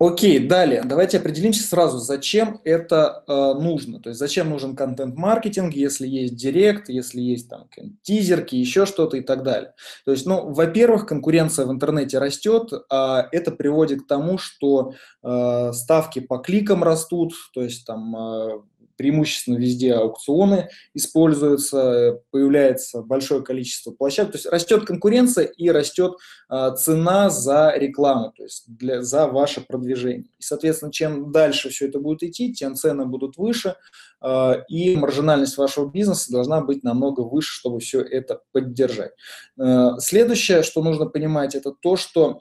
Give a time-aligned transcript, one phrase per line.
[0.00, 0.82] Окей, далее.
[0.84, 4.00] Давайте определимся сразу, зачем это э, нужно.
[4.00, 7.68] То есть зачем нужен контент-маркетинг, если есть директ, если есть там
[8.02, 9.74] тизерки, еще что-то и так далее.
[10.04, 14.92] То есть, ну, во-первых, конкуренция в интернете растет, а это приводит к тому, что
[15.24, 18.60] э, ставки по кликам растут, то есть там э,
[18.98, 26.16] преимущественно везде аукционы используются, появляется большое количество площадок, то есть растет конкуренция и растет
[26.48, 30.26] а, цена за рекламу, то есть для, за ваше продвижение.
[30.38, 33.76] И, соответственно, чем дальше все это будет идти, тем цены будут выше,
[34.20, 39.12] а, и маржинальность вашего бизнеса должна быть намного выше, чтобы все это поддержать.
[39.58, 42.40] А, следующее, что нужно понимать, это то, что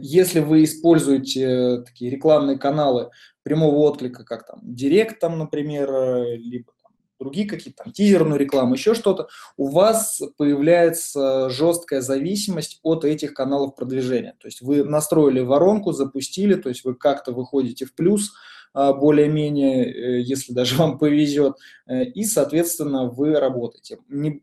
[0.00, 3.10] если вы используете такие рекламные каналы
[3.42, 8.74] прямого отклика, как там Директ, там, например, э, либо там, другие какие-то там тизерную рекламу,
[8.74, 14.36] еще что-то, у вас появляется жесткая зависимость от этих каналов продвижения.
[14.40, 18.32] То есть вы настроили воронку, запустили, то есть вы как-то выходите в плюс,
[18.74, 21.56] более-менее, э, если даже вам повезет,
[21.86, 23.98] э, и, соответственно, вы работаете.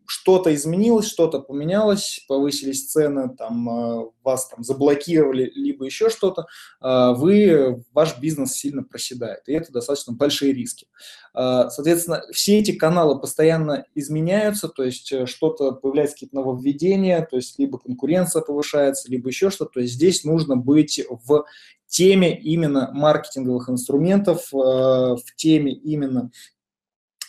[0.06, 6.46] Что-то изменилось, что-то поменялось, повысились цены, там, а, вас там заблокировали, либо еще что-то,
[6.80, 10.86] а, вы, ваш бизнес сильно проседает, и это достаточно большие риски.
[11.32, 17.56] Соответственно, все эти каналы постоянно изменяются, то есть э, что-то, появляется какие-то нововведения, то есть
[17.58, 21.44] либо конкуренция повышается, либо еще что-то, то есть здесь нужно быть в
[21.90, 26.30] теме именно маркетинговых инструментов, э, в теме именно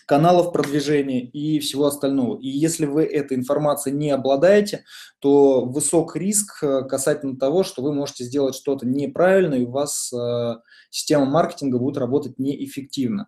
[0.05, 2.37] каналов продвижения и всего остального.
[2.39, 4.83] И если вы этой информацией не обладаете,
[5.19, 10.13] то высок риск э, касательно того, что вы можете сделать что-то неправильно, и у вас
[10.13, 10.55] э,
[10.89, 13.27] система маркетинга будет работать неэффективно.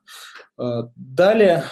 [0.96, 1.64] Далее,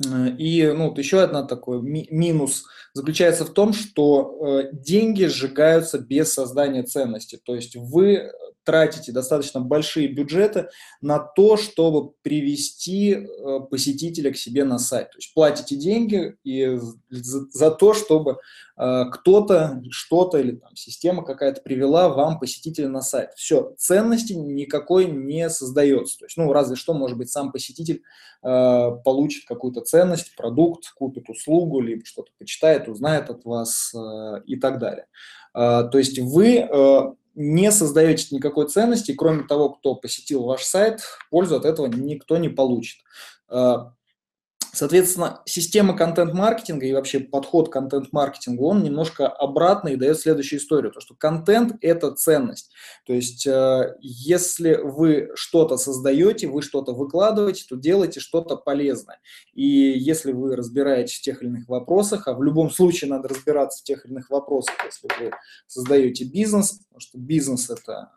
[0.00, 5.98] и ну, вот еще одна такой ми минус заключается в том, что э, деньги сжигаются
[5.98, 7.40] без создания ценности.
[7.44, 8.30] То есть вы
[8.68, 10.68] тратите достаточно большие бюджеты
[11.00, 15.10] на то, чтобы привести э, посетителя к себе на сайт.
[15.10, 18.36] То есть платите деньги и за, за то, чтобы
[18.76, 23.30] э, кто-то, что-то или там система какая-то привела вам посетителя на сайт.
[23.36, 26.18] Все, ценности никакой не создается.
[26.18, 28.02] То есть, ну, разве что, может быть, сам посетитель
[28.42, 34.56] э, получит какую-то ценность, продукт, купит услугу, либо что-то почитает, узнает от вас э, и
[34.56, 35.06] так далее.
[35.54, 41.02] Э, то есть вы э, не создаете никакой ценности, кроме того, кто посетил ваш сайт,
[41.30, 42.98] пользу от этого никто не получит.
[44.78, 50.92] Соответственно, система контент-маркетинга и вообще подход к контент-маркетингу, он немножко обратный и дает следующую историю,
[50.92, 52.70] то что контент– это ценность.
[53.04, 59.18] То есть, э, если вы что-то создаете, вы что-то выкладываете, то делайте что-то полезное.
[59.52, 63.80] И если вы разбираетесь в тех или иных вопросах, а в любом случае надо разбираться
[63.80, 65.32] в тех или иных вопросах, если вы
[65.66, 68.12] создаете бизнес, потому что бизнес– это,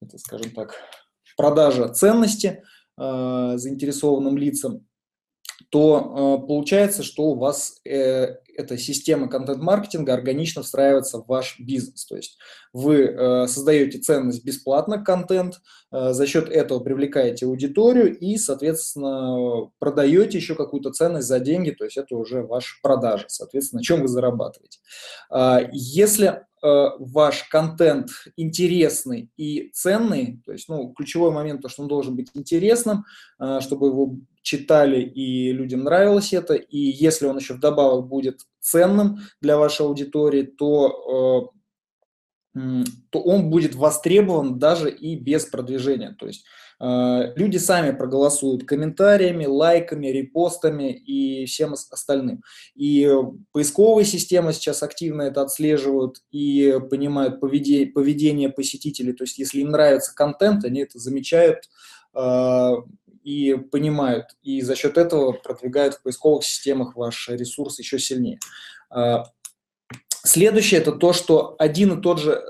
[0.00, 0.72] это скажем так,
[1.36, 2.62] продажа ценности
[2.96, 4.86] э, заинтересованным лицам,
[5.68, 12.06] то э, получается, что у вас э, эта система контент-маркетинга органично встраивается в ваш бизнес.
[12.06, 12.38] То есть
[12.72, 15.60] вы э, создаете ценность бесплатно, контент,
[15.92, 21.96] за счет этого привлекаете аудиторию и, соответственно, продаете еще какую-то ценность за деньги, то есть
[21.96, 24.78] это уже ваша продажа, соответственно, на чем вы зарабатываете.
[25.32, 31.88] Э, если ваш контент интересный и ценный, то есть, ну, ключевой момент, то, что он
[31.88, 33.04] должен быть интересным,
[33.38, 39.20] э, чтобы его читали и людям нравилось это, и если он еще вдобавок будет ценным
[39.40, 41.50] для вашей аудитории, то,
[42.54, 48.64] э, то он будет востребован даже и без продвижения, то есть Э, люди сами проголосуют
[48.64, 52.42] комментариями, лайками, репостами и всем остальным.
[52.74, 53.06] И
[53.52, 59.12] поисковые системы сейчас активно это отслеживают и понимают поведение, поведение посетителей.
[59.12, 61.68] То есть если им нравится контент, они это замечают
[62.14, 62.70] э,
[63.24, 64.28] и понимают.
[64.42, 68.38] И за счет этого продвигают в поисковых системах ваш ресурс еще сильнее.
[68.94, 69.24] Э,
[70.24, 72.42] следующее– это то, что один и тот же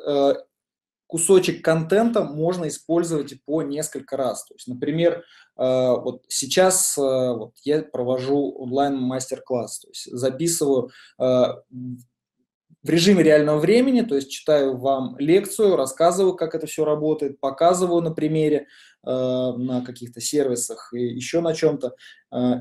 [1.10, 4.44] кусочек контента можно использовать по несколько раз.
[4.44, 5.22] То есть, например, э,
[5.56, 14.02] вот сейчас э, вот я провожу онлайн-мастер-класс, то есть записываю э, в режиме реального времени,
[14.02, 18.68] то есть читаю вам лекцию, рассказываю, как это все работает, показываю на примере,
[19.02, 21.94] на каких-то сервисах и еще на чем-то.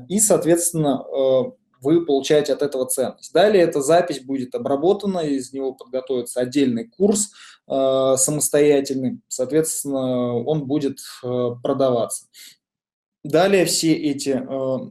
[0.08, 1.02] И, соответственно,
[1.80, 3.32] вы получаете от этого ценность.
[3.32, 7.32] Далее эта запись будет обработана, из него подготовится отдельный курс
[7.68, 12.26] э, самостоятельный, соответственно, он будет э, продаваться.
[13.22, 14.90] Далее все эти, э,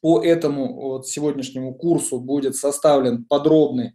[0.00, 3.94] по этому вот, сегодняшнему курсу будет составлен подробный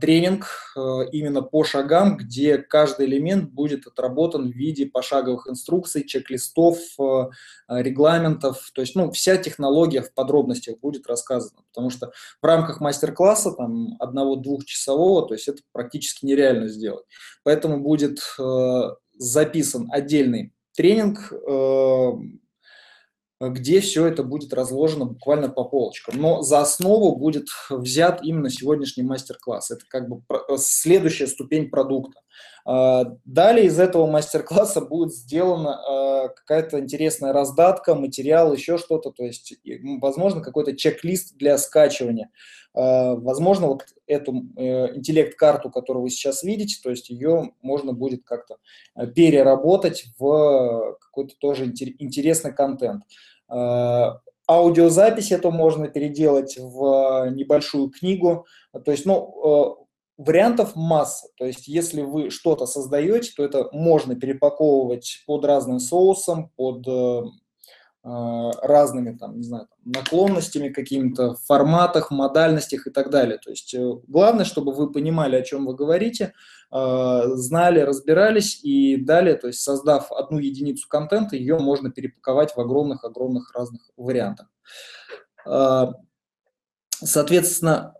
[0.00, 0.80] тренинг э,
[1.10, 6.78] именно по шагам, где каждый элемент будет отработан в виде пошаговых инструкций, чек-листов,
[7.68, 8.70] регламентов.
[8.72, 13.96] То есть, ну, вся технология в подробностях будет рассказана, потому что в рамках мастер-класса, там,
[13.98, 17.04] одного-двухчасового, то есть это практически нереально сделать.
[17.42, 18.20] Поэтому будет
[19.18, 21.32] записан отдельный тренинг,
[23.48, 26.20] где все это будет разложено буквально по полочкам.
[26.20, 29.70] Но за основу будет взят именно сегодняшний мастер-класс.
[29.70, 32.20] Это как бы э, следующая ступень продукта.
[32.64, 39.24] А, далее из этого мастер-класса будет сделана а, какая-то интересная раздатка, материал, еще что-то, то
[39.24, 39.54] есть,
[40.00, 42.30] возможно, какой-то чек-лист для скачивания.
[42.74, 48.24] А, возможно, вот эту э, интеллект-карту, которую вы сейчас видите, то есть ее можно будет
[48.24, 48.56] как-то
[48.96, 53.04] э, переработать в какой-то тоже интересный контент.
[54.50, 58.46] Аудиозапись это можно переделать в небольшую книгу.
[58.84, 59.84] То есть, ну, э,
[60.20, 61.28] вариантов масса.
[61.38, 67.22] То есть, если вы что-то создаете, то это можно перепаковывать под разным соусом, под э,
[68.04, 73.38] э, разными, там, не знаю, наклонностями, какими-то форматах, модальностях и так далее.
[73.38, 76.34] То есть, э, главное, чтобы вы понимали, о чем вы говорите,
[76.70, 83.52] знали, разбирались и далее, то есть, создав одну единицу контента, ее можно перепаковать в огромных-огромных
[83.52, 84.46] разных вариантах.
[87.02, 87.94] Соответственно,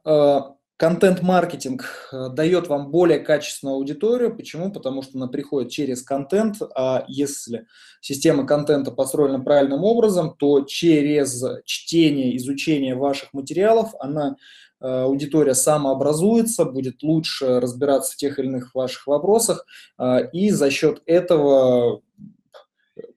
[0.80, 4.34] Контент-маркетинг э, дает вам более качественную аудиторию.
[4.34, 4.72] Почему?
[4.72, 7.66] Потому что она приходит через контент, а если
[8.00, 14.36] система контента построена правильным образом, то через чтение, изучение ваших материалов она
[14.80, 19.66] э, аудитория самообразуется, будет лучше разбираться в тех или иных ваших вопросах,
[19.98, 22.00] э, и за счет этого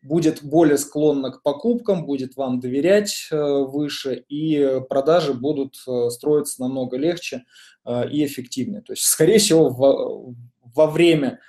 [0.03, 6.61] будет более склонна к покупкам, будет вам доверять э, выше, и продажи будут э, строиться
[6.61, 7.45] намного легче
[7.85, 8.81] э, и эффективнее.
[8.81, 10.33] То есть, скорее всего, во,
[10.75, 11.39] во время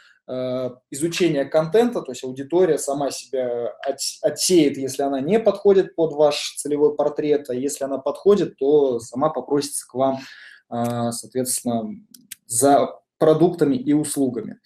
[0.90, 3.74] изучения контента, то есть аудитория сама себя
[4.22, 9.28] отсеет, если она не подходит под ваш целевой портрет, а если она подходит, то сама
[9.28, 10.20] попросится к вам,
[10.70, 11.90] соответственно,
[12.46, 14.60] за продуктами и услугами.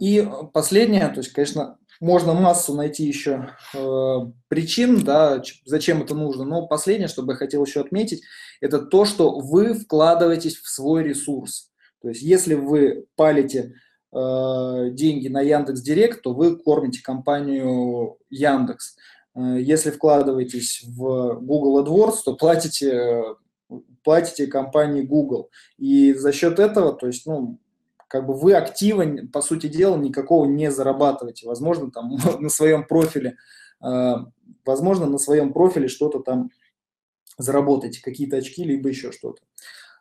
[0.00, 4.16] И последнее, то есть, конечно, можно массу найти еще э,
[4.48, 6.44] причин, да, зачем это нужно.
[6.44, 8.22] Но последнее, что бы я хотел еще отметить,
[8.60, 11.70] это то, что вы вкладываетесь в свой ресурс.
[12.00, 13.74] То есть если вы палите
[14.12, 18.96] э, деньги на Яндекс Директ, то вы кормите компанию Яндекс.
[19.34, 23.24] Э, если вкладываетесь в Google AdWords, то платите,
[24.04, 25.50] платите компании Google.
[25.78, 27.58] И за счет этого, то есть, ну,
[28.08, 31.46] как бы вы актива, по сути дела, никакого не зарабатываете.
[31.46, 33.36] Возможно, там на своем профиле,
[33.84, 34.14] э,
[34.64, 36.50] возможно, на своем профиле что-то там
[37.36, 39.42] заработаете, какие-то очки, либо еще что-то.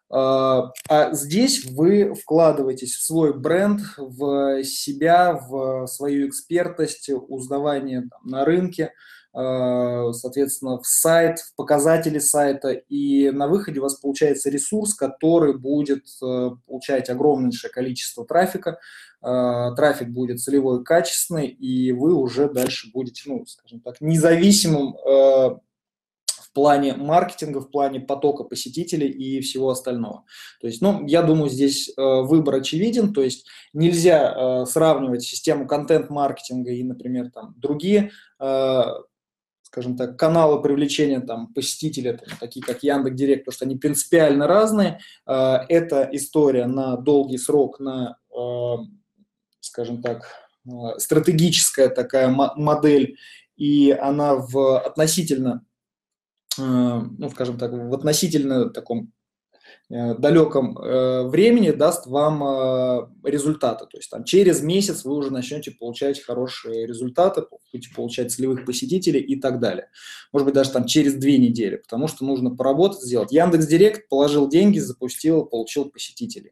[0.09, 8.21] А, а здесь вы вкладываетесь в свой бренд, в себя, в свою экспертность, узнавание там,
[8.24, 8.94] на рынке,
[9.39, 16.06] соответственно, в сайт, в показатели сайта, и на выходе у вас получается ресурс, который будет
[16.24, 18.80] э, получать огромнейшее количество трафика,
[19.22, 26.54] э, трафик будет целевой, качественный, и вы уже дальше будете, ну, скажем так, независимым в
[26.54, 30.24] плане маркетинга, в плане потока посетителей и всего остального.
[30.60, 36.82] То есть, ну, я думаю, здесь выбор очевиден, то есть нельзя сравнивать систему контент-маркетинга и,
[36.82, 38.10] например, там другие
[39.67, 44.47] скажем так, каналы привлечения там, посетителя, там, такие как Яндекс Директ, потому что они принципиально
[44.47, 45.00] разные.
[45.25, 48.77] А, это история на долгий срок, на, а,
[49.59, 50.25] скажем так,
[50.65, 53.17] а, стратегическая такая модель,
[53.57, 55.65] и она в относительно,
[56.57, 59.12] ну, скажем так, в относительно таком
[59.89, 63.86] далеком э, времени даст вам э, результаты.
[63.86, 69.22] То есть там через месяц вы уже начнете получать хорошие результаты, будете получать целевых посетителей
[69.22, 69.89] и так далее.
[70.34, 73.32] Может быть, даже там через две недели, потому что нужно поработать, сделать.
[73.32, 76.51] Яндекс Директ положил деньги, запустил, получил посетителей.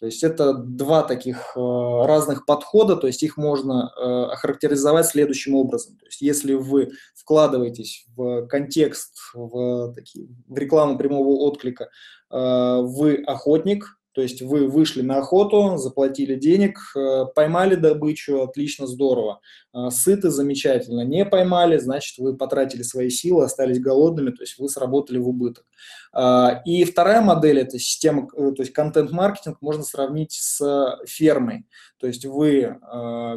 [0.00, 3.90] То есть это два таких разных подхода, то есть их можно
[4.32, 5.96] охарактеризовать следующим образом.
[5.98, 11.90] То есть если вы вкладываетесь в контекст, в, такие, в рекламу прямого отклика,
[12.30, 18.86] Э, вы охотник, то есть вы вышли на охоту, заплатили денег, э, поймали добычу, отлично,
[18.86, 19.40] здорово.
[19.72, 21.06] Э, сыты, замечательно.
[21.06, 25.64] Не поймали, значит, вы потратили свои силы, остались голодными, то есть вы сработали в убыток.
[26.66, 31.64] И вторая модель– это система, то есть контент-маркетинг можно сравнить с фермой.
[31.98, 32.76] То есть вы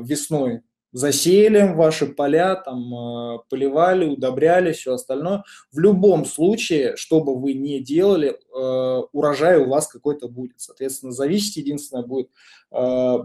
[0.02, 0.64] весной
[0.94, 5.44] засеяли ваши поля, там, э, поливали, удобряли, все остальное.
[5.72, 10.62] В любом случае, что бы вы ни делали, э, урожай у вас какой-то будет.
[10.62, 12.30] Соответственно, зависеть единственное будет,
[12.72, 13.18] э,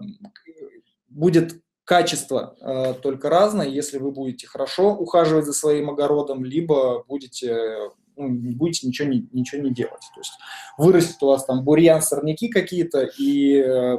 [1.08, 2.54] будет качество
[3.02, 7.56] только разное, если вы будете хорошо ухаживать за своим огородом, либо будете
[8.14, 10.02] ну, будете ничего не, ничего не делать.
[10.14, 10.32] То есть
[10.76, 13.96] вырастет у вас там бурьян, сорняки какие-то, и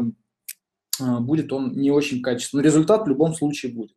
[1.00, 2.62] Э, будет он не очень качественный.
[2.62, 3.92] Но результат в любом случае будет.